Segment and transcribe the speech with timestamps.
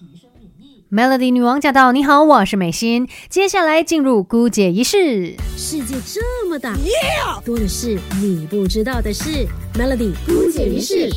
[0.00, 0.39] 提升。
[0.90, 1.92] Melody 女王驾到！
[1.92, 3.08] 你好，我是美心。
[3.28, 5.34] 接下来进入姑姐仪式。
[5.56, 6.74] 世界这么大，
[7.44, 9.46] 多的是你不知道的事。
[9.74, 11.10] Melody 姑姐仪式。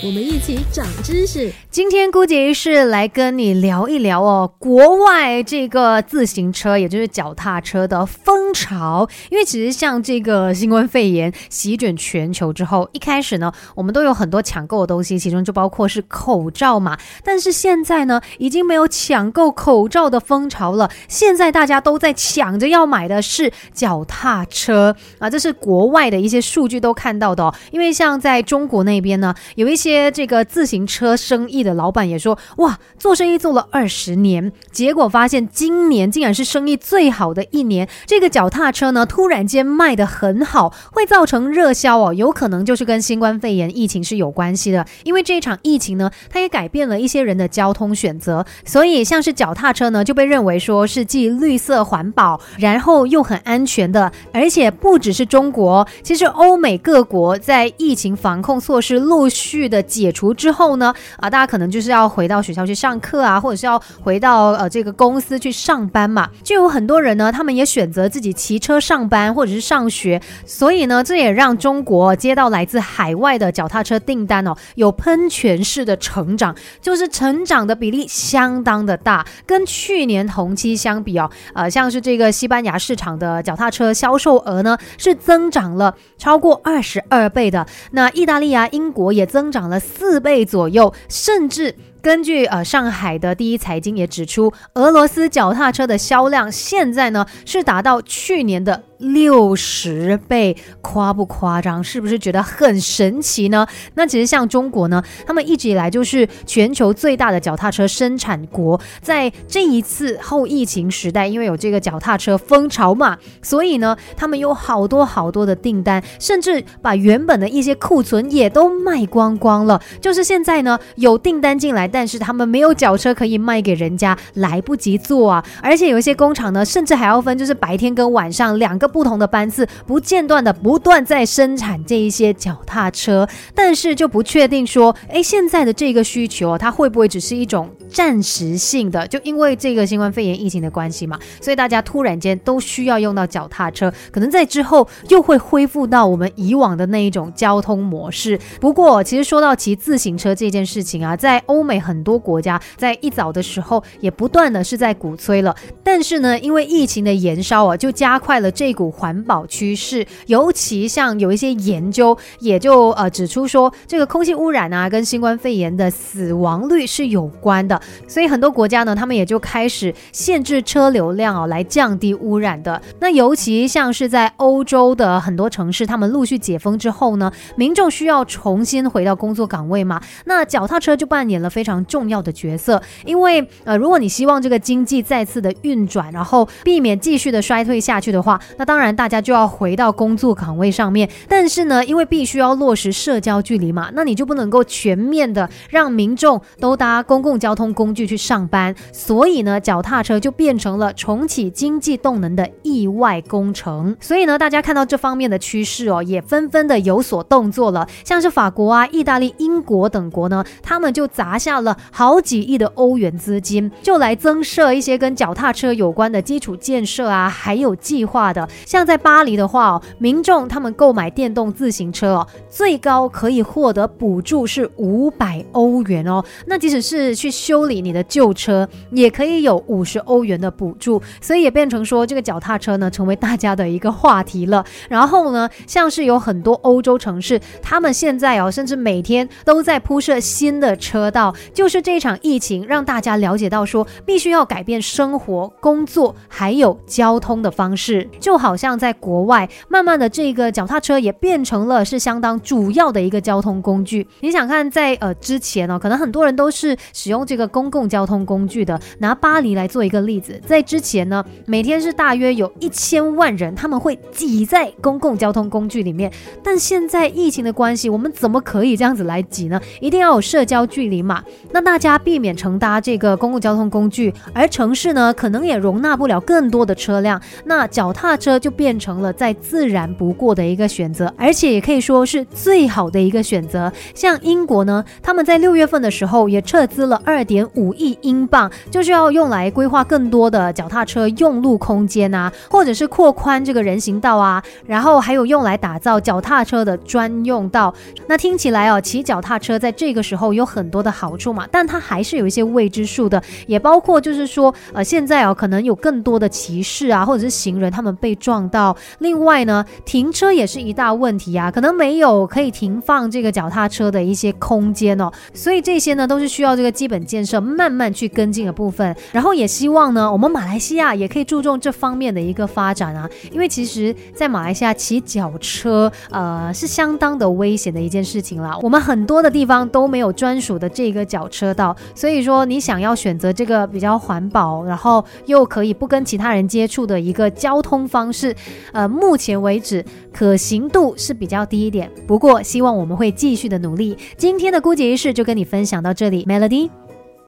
[0.00, 1.52] 我们一起长知识。
[1.72, 9.08] 今天姑姐是来跟你聊一聊哦，国外这个自行车，也就是脚踏车的风潮。
[9.28, 16.96] 因为其实像这个新冠肺炎席卷全球之后，一开始呢，我们都有很多抢购的东西，其中就包括是口罩嘛。
[17.24, 20.90] 但是现在呢，已经没有抢购口罩的风潮了。
[21.06, 27.54] 现在大家都在抢着要买的是脚踏车啊，这是国外的一些数据都看到的哦。
[27.70, 30.08] 因为像在中国那边呢，有一些。
[30.10, 37.88] 这个自行车生意的老板也说，哇，做生意做了二十年，结果发现今年竟然是生意最好的一年。
[38.06, 44.86] 这个脚踏车呢，突然间卖的很好，会造成热销哦，有可能就是跟新冠肺炎疫情是有关系的。
[45.04, 48.44] 因为这一场疫情呢，它也改变了一些人的交通选择，
[48.78, 54.12] 所以像是脚踏车呢，就被认为说是既绿色环保，然后又很安全的。
[54.32, 59.82] 而且不只是中国，其实欧美各国在疫情防控措施陆续的。
[59.88, 89.68] 解除之后呢，啊，大家可能就是要回到学校去上课啊，或者是要回到呃这个公司去上班嘛，就有很多人呢，他们也选择自己骑车上班或者是上学，所以呢，这也让中国接到来自海外的脚踏车订单哦，有喷泉式的成长，就是成长的比例相当当的大，跟去年同期相比哦，呃，像是这个西班牙市场的脚踏车销售额呢是增长了超过二十二倍的，那意大利啊、英国也增长。
[89.68, 91.74] 了四倍左右，甚至。
[92.00, 101.82] 根据呃上海的第一财经也指出，俄罗斯脚踏车的销量现在呢是达到去年的六十倍，夸不夸张？
[101.82, 103.66] 是不是觉得很神奇呢？
[103.94, 119.80] 那其实像中国呢，他们一直以来就是全球最大的脚踏车生产国，在这一次后疫情时代，因为有这个脚踏车风潮嘛，所以呢，他们有好多好多的订单，甚至把原本的一些库存也都卖光光了。
[120.00, 121.87] 就是现在呢，有订单进来。
[121.90, 125.44] 但是他们没有脚车可以卖给人家，来不及做啊！
[125.62, 133.28] 而且有一些工厂呢，甚至还要分，就是白天跟晚上两个不同的班次，不间断的不断在生产这一些脚踏车。
[133.54, 139.08] 但是就不确定说，哎，现在的这个需求，它会不会只是一种暂时性的？
[139.08, 148.38] 就因为这个新冠肺炎疫情的关系嘛，所以大家突然间都需要用到脚踏车，可能在之后又会恢复到我们以往的那一种交通模式。
[148.60, 151.78] 不过，其实说到骑自行车这件事情啊，在欧美。
[151.88, 160.06] 很多国家在一早的时候也不断的是在鼓吹了，但是呢，因为疫情的延烧啊，就加快了这股环保趋势。
[160.26, 167.80] 尤其像有一些研究，也就呃指出说，这个空气污染啊，跟新冠肺炎的死亡率是有关的。
[168.06, 172.80] 所以很多国家呢，他们也就开始限制车流量哦，来降低污染的。
[173.00, 181.78] 那尤其像是在欧洲的很多城市，他们陆续解封之后呢，民众需要重新回到工作岗位嘛，那脚踏车就扮演了非常。
[181.88, 191.08] 重要的角色，因为呃，如果你希望这个经济再次的运转，然后避免继续的衰退下去的话，那当然大家就要回到工作岗位上面。
[191.28, 203.94] 但是呢，因为必须要落实社交距离嘛，那你就不能够全面的让民众都搭公共交通工具去上班，所以呢，脚踏车就变成了重启经济动能的意外工程。
[204.00, 211.58] 所以呢，大家看到这方面的趋势哦，也纷纷的有所动作了，像是法国啊、意大利、英国等国呢，他们就砸下。
[211.58, 218.48] 了好几亿的欧元资金，就来增设一些跟脚踏车有关的基础建设啊，还有计划的。
[218.64, 226.24] 像在巴黎的话哦，民众他们购买电动自行车哦，最高可以获得补助是五百欧元哦。
[226.46, 231.02] 那即使是去修修理你的旧车，也可以有五十欧元的补助。
[231.20, 234.64] 所以也变成说，这个脚踏车呢，成为大家的一个话题了。
[234.88, 241.34] 然后呢，像是有很多欧洲城市，他们现在哦，甚至每天都在铺设新的车道。
[241.52, 254.06] 就是这场疫情让大家了解到，说必须要改变生活、工作还有交通的方式，就好像在国外，慢慢的这个脚踏车也变成了是相当主要的一个交通工具。
[254.20, 258.78] 你想看，在呃之前呢，可能很多人都是使用这个公共交通工具的。
[258.98, 266.12] 拿巴黎来做一个例子，在之前呢，每天是大约有一千万人，他们会挤在公共交通工具里面。
[266.42, 269.60] 但现在疫情的关系，我们怎么可以这样子来挤呢？
[269.80, 271.22] 一定要有社交距离嘛。
[271.52, 283.72] 那大家避免乘搭这个公共交通工具，而城市呢，可能也容纳不了更多的车辆，那脚踏车就变成了再自然不过的一个选择，而且也可以说是最好的一个选择。
[283.94, 297.72] 像英国呢，他们在六月份的时候也撤资了二点点五亿英镑，就是要用来规划更多的脚踏车用路空间啊，或者是扩宽这个人行道啊，然后还有用来打造脚踏车的专用道。
[298.08, 308.76] 那听起来哦，骑脚踏车在这个时候有很多的好处嘛，但它还是有一些未知数的，也包括就是说，呃，现在哦，可能有更多的骑士啊，或者是行人他们被撞到。
[308.98, 318.96] 另外呢，停车也是一大问题啊，可能没有可以停放这个脚踏车的一些空间哦，所以这些呢都是需要这个基本建设慢慢去跟进的部分。
[319.12, 328.56] 然后也希望呢，我们马来西亚也可以注重这方面的一个发展啊，因为其实，在马来西亚骑脚车，呃，是相当的危险的一件事情啦。
[328.62, 338.34] 我们很多的地方都没有专属的这个脚车道，所以说你想要选择这个比较环保，然后又可以不跟其他人接触的一个交通方式，
[338.72, 341.90] 呃，目前为止可行度是比较低一点。
[342.06, 343.96] 不过希望我们会继续的努力。
[344.16, 346.87] 今天的姑姐仪式就跟你分享到这里，Melody。